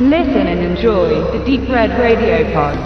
[0.00, 2.78] Listen and enjoy the Deep Red Radio Pod.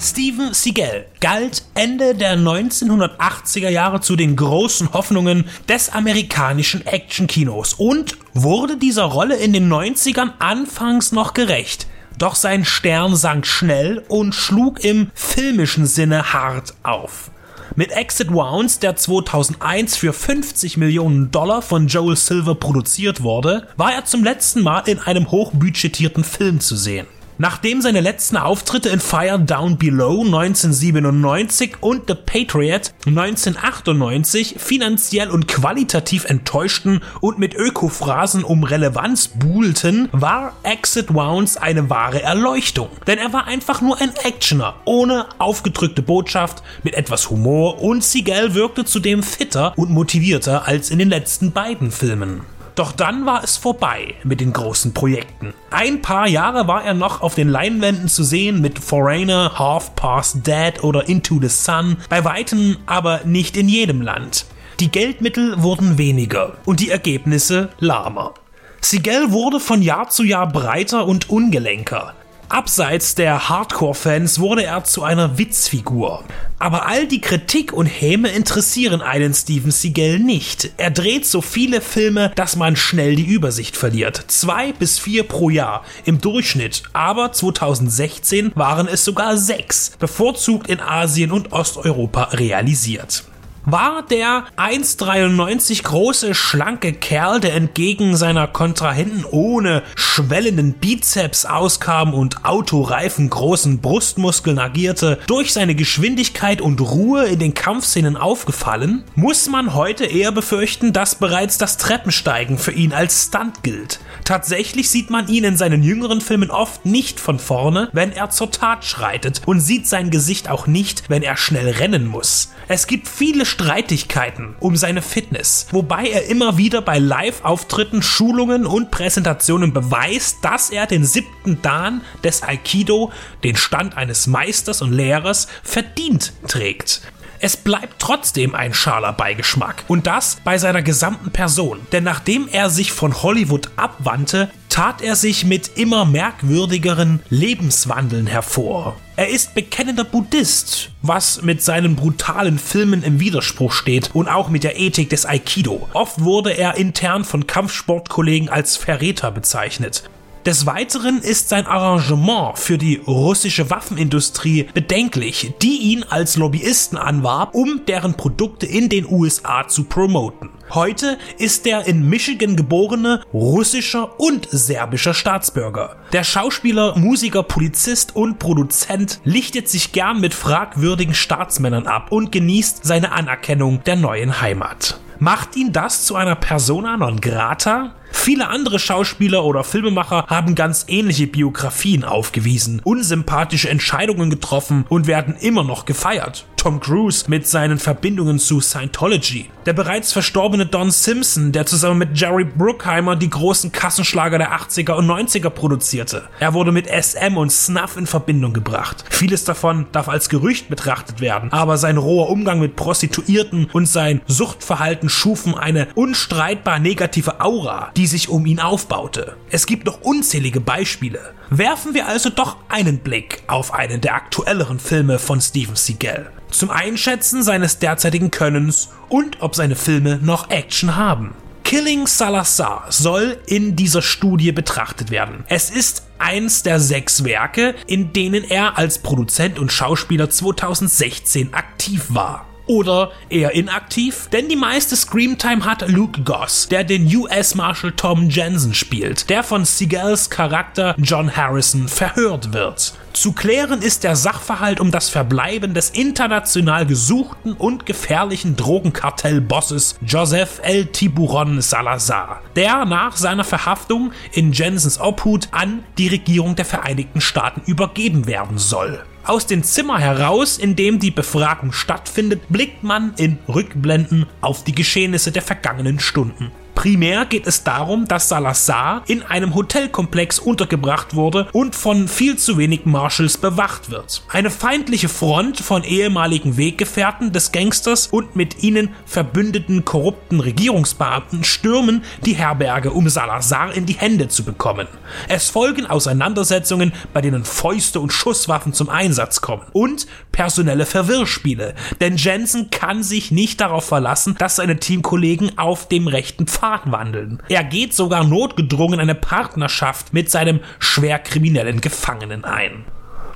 [0.00, 8.18] Steven Seagal galt Ende der 1980er Jahre zu den großen Hoffnungen des amerikanischen Actionkinos und
[8.34, 11.86] wurde dieser Rolle in den 90ern anfangs noch gerecht.
[12.18, 17.30] Doch sein Stern sank schnell und schlug im filmischen Sinne hart auf.
[17.76, 23.92] Mit Exit Wounds, der 2001 für 50 Millionen Dollar von Joel Silver produziert wurde, war
[23.92, 27.06] er zum letzten Mal in einem hochbudgetierten Film zu sehen.
[27.40, 35.46] Nachdem seine letzten Auftritte in Fire Down Below 1997 und The Patriot 1998 finanziell und
[35.46, 42.88] qualitativ enttäuschten und mit Ökophrasen um Relevanz buhlten, war Exit Wounds eine wahre Erleuchtung.
[43.06, 48.54] Denn er war einfach nur ein Actioner, ohne aufgedrückte Botschaft, mit etwas Humor und Seagal
[48.54, 52.40] wirkte zudem fitter und motivierter als in den letzten beiden Filmen.
[52.78, 55.52] Doch dann war es vorbei mit den großen Projekten.
[55.72, 60.46] Ein paar Jahre war er noch auf den Leinwänden zu sehen mit Foreigner, Half Past
[60.46, 64.46] Dead oder Into the Sun, bei weitem aber nicht in jedem Land.
[64.78, 68.34] Die Geldmittel wurden weniger und die Ergebnisse lahmer.
[68.80, 72.14] Sigel wurde von Jahr zu Jahr breiter und ungelenker.
[72.50, 76.24] Abseits der Hardcore-Fans wurde er zu einer Witzfigur.
[76.58, 80.70] Aber all die Kritik und Häme interessieren einen Steven Seagal nicht.
[80.78, 84.24] Er dreht so viele Filme, dass man schnell die Übersicht verliert.
[84.28, 86.84] Zwei bis vier pro Jahr im Durchschnitt.
[86.94, 93.24] Aber 2016 waren es sogar sechs, bevorzugt in Asien und Osteuropa realisiert
[93.70, 102.44] war der 1,93 große, schlanke Kerl, der entgegen seiner Kontrahenten ohne schwellenden Bizeps auskam und
[102.46, 109.74] autoreifen großen Brustmuskeln agierte, durch seine Geschwindigkeit und Ruhe in den Kampfszenen aufgefallen, muss man
[109.74, 114.00] heute eher befürchten, dass bereits das Treppensteigen für ihn als Stunt gilt.
[114.24, 118.50] Tatsächlich sieht man ihn in seinen jüngeren Filmen oft nicht von vorne, wenn er zur
[118.50, 122.50] Tat schreitet und sieht sein Gesicht auch nicht, wenn er schnell rennen muss.
[122.70, 128.92] Es gibt viele Streitigkeiten um seine Fitness, wobei er immer wieder bei Live-Auftritten, Schulungen und
[128.92, 133.10] Präsentationen beweist, dass er den siebten Dan des Aikido,
[133.42, 137.02] den Stand eines Meisters und Lehrers, verdient trägt.
[137.40, 139.82] Es bleibt trotzdem ein schaler Beigeschmack.
[139.88, 141.80] Und das bei seiner gesamten Person.
[141.90, 148.96] Denn nachdem er sich von Hollywood abwandte, tat er sich mit immer merkwürdigeren Lebenswandeln hervor.
[149.18, 154.62] Er ist bekennender Buddhist, was mit seinen brutalen Filmen im Widerspruch steht und auch mit
[154.62, 155.88] der Ethik des Aikido.
[155.92, 160.08] Oft wurde er intern von Kampfsportkollegen als Verräter bezeichnet.
[160.46, 167.56] Des Weiteren ist sein Arrangement für die russische Waffenindustrie bedenklich, die ihn als Lobbyisten anwarb,
[167.56, 170.50] um deren Produkte in den USA zu promoten.
[170.70, 175.96] Heute ist der in Michigan geborene russischer und serbischer Staatsbürger.
[176.12, 182.84] Der Schauspieler, Musiker, Polizist und Produzent lichtet sich gern mit fragwürdigen Staatsmännern ab und genießt
[182.84, 185.00] seine Anerkennung der neuen Heimat.
[185.20, 187.94] Macht ihn das zu einer persona non grata?
[188.12, 195.34] Viele andere Schauspieler oder Filmemacher haben ganz ähnliche Biografien aufgewiesen, unsympathische Entscheidungen getroffen und werden
[195.34, 196.46] immer noch gefeiert.
[196.58, 199.48] Tom Cruise mit seinen Verbindungen zu Scientology.
[199.64, 204.94] Der bereits verstorbene Don Simpson, der zusammen mit Jerry Bruckheimer die großen Kassenschlager der 80er
[204.94, 206.28] und 90er produzierte.
[206.40, 209.04] Er wurde mit SM und Snuff in Verbindung gebracht.
[209.08, 214.20] Vieles davon darf als Gerücht betrachtet werden, aber sein roher Umgang mit Prostituierten und sein
[214.26, 219.36] Suchtverhalten schufen eine unstreitbar negative Aura, die sich um ihn aufbaute.
[219.50, 221.20] Es gibt noch unzählige Beispiele.
[221.50, 226.32] Werfen wir also doch einen Blick auf einen der aktuelleren Filme von Steven Seagal.
[226.50, 231.34] Zum Einschätzen seines derzeitigen Könnens und ob seine Filme noch Action haben.
[231.64, 235.44] Killing Salazar soll in dieser Studie betrachtet werden.
[235.48, 242.06] Es ist eins der sechs Werke, in denen er als Produzent und Schauspieler 2016 aktiv
[242.08, 247.92] war oder eher inaktiv, denn die meiste Screamtime hat Luke Goss, der den US Marshal
[247.92, 252.94] Tom Jensen spielt, der von Seagulls Charakter John Harrison verhört wird.
[253.18, 260.60] Zu klären ist der Sachverhalt um das Verbleiben des international gesuchten und gefährlichen Drogenkartellbosses Joseph
[260.62, 267.20] El Tiburon Salazar, der nach seiner Verhaftung in Jensens Obhut an die Regierung der Vereinigten
[267.20, 269.02] Staaten übergeben werden soll.
[269.28, 274.74] Aus dem Zimmer heraus, in dem die Befragung stattfindet, blickt man in Rückblenden auf die
[274.74, 276.50] Geschehnisse der vergangenen Stunden.
[276.78, 282.56] Primär geht es darum, dass Salazar in einem Hotelkomplex untergebracht wurde und von viel zu
[282.56, 284.22] wenig Marshals bewacht wird.
[284.28, 292.04] Eine feindliche Front von ehemaligen Weggefährten des Gangsters und mit ihnen verbündeten korrupten Regierungsbeamten stürmen
[292.24, 294.86] die Herberge, um Salazar in die Hände zu bekommen.
[295.26, 302.18] Es folgen Auseinandersetzungen, bei denen Fäuste und Schusswaffen zum Einsatz kommen und personelle Verwirrspiele, denn
[302.18, 307.42] Jensen kann sich nicht darauf verlassen, dass seine Teamkollegen auf dem rechten Pfad wandeln.
[307.48, 312.84] Er geht sogar notgedrungen eine Partnerschaft mit seinem schwer kriminellen Gefangenen ein.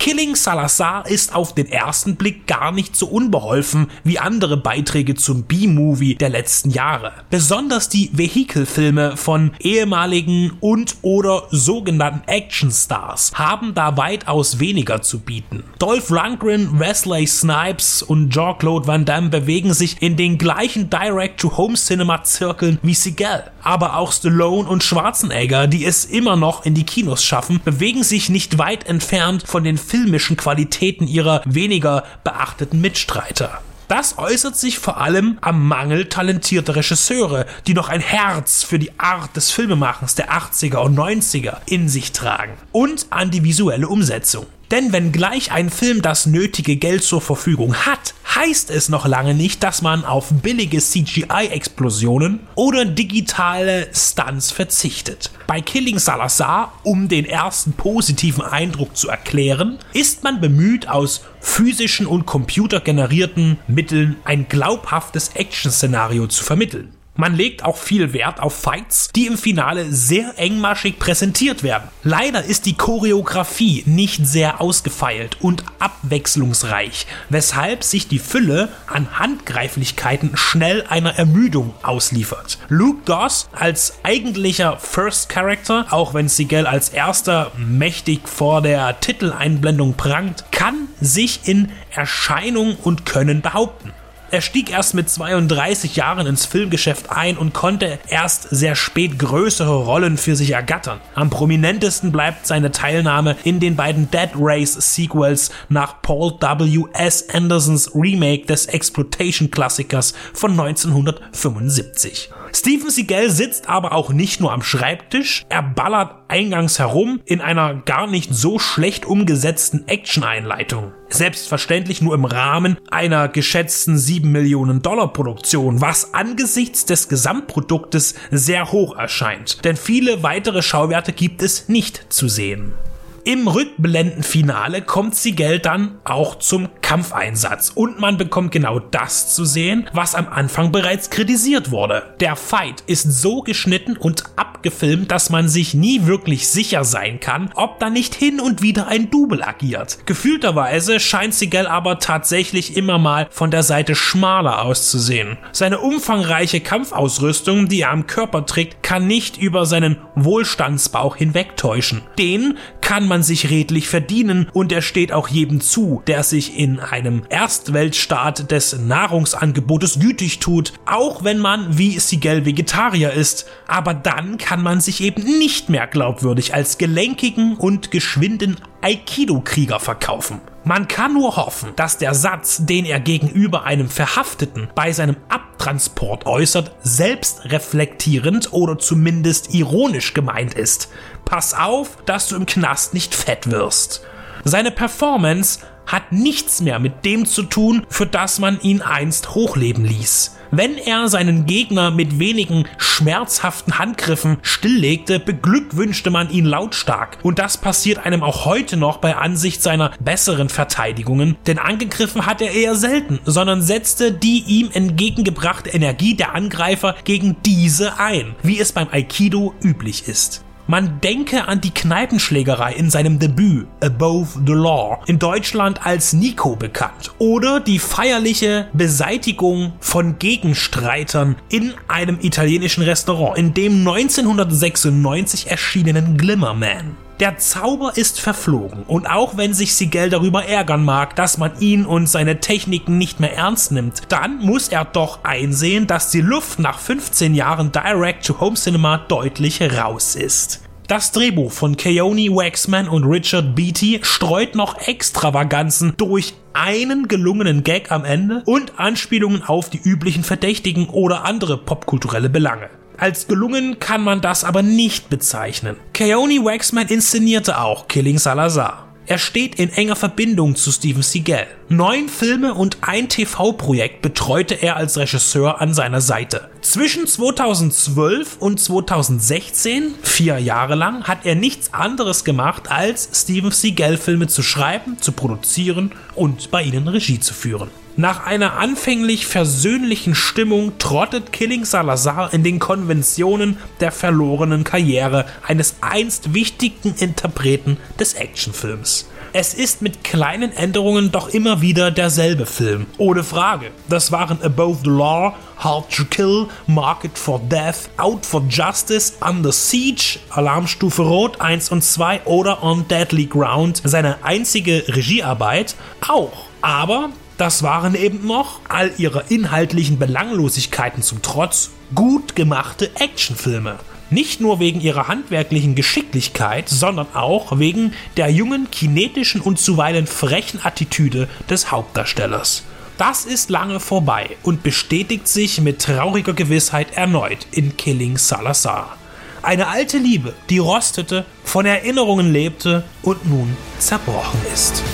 [0.02, 5.44] Killing Salazar ist auf den ersten Blick gar nicht so unbeholfen wie andere Beiträge zum
[5.44, 7.12] B-Movie der letzten Jahre.
[7.31, 15.62] Besonders die Vehikelfilme von ehemaligen und oder sogenannten Actionstars haben da weitaus weniger zu bieten.
[15.78, 22.94] Dolph Lundgren, Wesley Snipes und Jean-Claude Van Damme bewegen sich in den gleichen Direct-to-Home-Cinema-Zirkeln wie
[22.94, 23.52] Seagal.
[23.62, 28.31] Aber auch Stallone und Schwarzenegger, die es immer noch in die Kinos schaffen, bewegen sich
[28.31, 33.60] nicht weit entfernt von den filmischen Qualitäten ihrer weniger beachteten Mitstreiter.
[33.88, 38.98] Das äußert sich vor allem am Mangel talentierter Regisseure, die noch ein Herz für die
[38.98, 44.46] Art des Filmemachens der 80er und 90er in sich tragen und an die visuelle Umsetzung.
[44.72, 49.34] Denn wenn gleich ein Film das nötige Geld zur Verfügung hat, heißt es noch lange
[49.34, 55.30] nicht, dass man auf billige CGI-Explosionen oder digitale Stunts verzichtet.
[55.46, 62.06] Bei Killing Salazar, um den ersten positiven Eindruck zu erklären, ist man bemüht, aus physischen
[62.06, 66.94] und computergenerierten Mitteln ein glaubhaftes Action-Szenario zu vermitteln.
[67.14, 71.91] Man legt auch viel Wert auf Fights, die im Finale sehr engmaschig präsentiert werden.
[72.03, 80.38] Leider ist die Choreografie nicht sehr ausgefeilt und abwechslungsreich, weshalb sich die Fülle an Handgreiflichkeiten
[80.38, 82.56] schnell einer Ermüdung ausliefert.
[82.70, 89.94] Luke Goss als eigentlicher First Character, auch wenn Sigel als erster mächtig vor der Titeleinblendung
[89.94, 93.93] prangt, kann sich in Erscheinung und Können behaupten.
[94.32, 99.84] Er stieg erst mit 32 Jahren ins Filmgeschäft ein und konnte erst sehr spät größere
[99.84, 101.02] Rollen für sich ergattern.
[101.14, 106.87] Am prominentesten bleibt seine Teilnahme in den beiden Dead Race Sequels nach Paul W.
[106.94, 107.29] S.
[107.29, 112.31] Andersons Remake des Exploitation-Klassikers von 1975.
[112.54, 117.75] Steven Seagal sitzt aber auch nicht nur am Schreibtisch, er ballert eingangs herum in einer
[117.75, 120.93] gar nicht so schlecht umgesetzten Action-Einleitung.
[121.08, 128.70] Selbstverständlich nur im Rahmen einer geschätzten 7 Millionen Dollar Produktion, was angesichts des Gesamtproduktes sehr
[128.70, 132.75] hoch erscheint, denn viele weitere Schauwerte gibt es nicht zu sehen.
[133.24, 139.88] Im Rückblendenfinale kommt Sigel dann auch zum Kampfeinsatz und man bekommt genau das zu sehen,
[139.92, 142.16] was am Anfang bereits kritisiert wurde.
[142.19, 147.50] Der Fight ist so geschnitten und abgefilmt, dass man sich nie wirklich sicher sein kann,
[147.56, 149.99] ob da nicht hin und wieder ein Double agiert.
[150.06, 155.37] Gefühlterweise scheint Sigel aber tatsächlich immer mal von der Seite schmaler auszusehen.
[155.50, 162.03] Seine umfangreiche Kampfausrüstung, die er am Körper trägt, kann nicht über seinen Wohlstandsbauch hinwegtäuschen.
[162.17, 166.79] Den kann man sich redlich verdienen und er steht auch jedem zu, der sich in
[166.79, 173.47] einem Erstweltstaat des Nahrungsangebotes gütig tut, auch wenn man wie Sigel Vegetarier ist.
[173.67, 180.40] Aber dann kann man sich eben nicht mehr glaubwürdig als gelenkigen und geschwinden Aikido-Krieger verkaufen.
[180.64, 186.26] Man kann nur hoffen, dass der Satz, den er gegenüber einem Verhafteten bei seinem Abtransport
[186.26, 190.90] äußert, selbst reflektierend oder zumindest ironisch gemeint ist.
[191.25, 194.02] Pass auf, dass du im Knast nicht fett wirst.
[194.44, 195.61] Seine Performance
[195.92, 200.38] hat nichts mehr mit dem zu tun, für das man ihn einst hochleben ließ.
[200.54, 207.16] Wenn er seinen Gegner mit wenigen schmerzhaften Handgriffen stilllegte, beglückwünschte man ihn lautstark.
[207.22, 212.42] Und das passiert einem auch heute noch bei Ansicht seiner besseren Verteidigungen, denn angegriffen hat
[212.42, 218.61] er eher selten, sondern setzte die ihm entgegengebrachte Energie der Angreifer gegen diese ein, wie
[218.61, 220.44] es beim Aikido üblich ist.
[220.73, 226.57] Man denke an die Kneipenschlägerei in seinem Debüt Above the Law, in Deutschland als Nico
[226.57, 236.17] bekannt, oder die feierliche Beseitigung von Gegenstreitern in einem italienischen Restaurant, in dem 1996 erschienenen
[236.17, 236.97] Glimmerman.
[237.23, 241.87] Der Zauber ist verflogen und auch wenn sich Sigel darüber ärgern mag, dass man ihn
[241.87, 246.59] und seine Techniken nicht mehr ernst nimmt, dann muss er doch einsehen, dass die Luft
[246.59, 250.62] nach 15 Jahren Direct-to-Home-Cinema deutlich raus ist.
[250.88, 257.93] Das Drehbuch von Keone Waxman und Richard Beatty streut noch Extravaganzen durch einen gelungenen Gag
[257.93, 262.69] am Ende und Anspielungen auf die üblichen Verdächtigen oder andere popkulturelle Belange.
[263.02, 265.75] Als gelungen kann man das aber nicht bezeichnen.
[265.92, 268.87] Keone Waxman inszenierte auch Killing Salazar.
[269.06, 271.49] Er steht in enger Verbindung zu Steven Seagal.
[271.68, 276.49] Neun Filme und ein TV-Projekt betreute er als Regisseur an seiner Seite.
[276.61, 284.28] Zwischen 2012 und 2016, vier Jahre lang, hat er nichts anderes gemacht, als Steven Seagal-Filme
[284.28, 287.81] zu schreiben, zu produzieren und bei ihnen Regie zu führen.
[287.96, 295.76] Nach einer anfänglich versöhnlichen Stimmung trottet Killing Salazar in den Konventionen der verlorenen Karriere eines
[295.82, 299.11] einst wichtigen Interpreten des Actionfilms.
[299.34, 303.70] Es ist mit kleinen Änderungen doch immer wieder derselbe Film, ohne Frage.
[303.90, 309.52] Das waren Above the Law, Hard to Kill, Market for Death, Out for Justice, Under
[309.52, 316.46] Siege, Alarmstufe Rot 1 und 2 oder On Deadly Ground, seine einzige Regiearbeit auch.
[316.62, 317.11] Aber
[317.42, 323.80] das waren eben noch, all ihrer inhaltlichen Belanglosigkeiten zum Trotz, gut gemachte Actionfilme.
[324.11, 330.61] Nicht nur wegen ihrer handwerklichen Geschicklichkeit, sondern auch wegen der jungen, kinetischen und zuweilen frechen
[330.62, 332.62] Attitüde des Hauptdarstellers.
[332.96, 338.96] Das ist lange vorbei und bestätigt sich mit trauriger Gewissheit erneut in Killing Salazar.
[339.42, 344.84] Eine alte Liebe, die rostete, von Erinnerungen lebte und nun zerbrochen ist.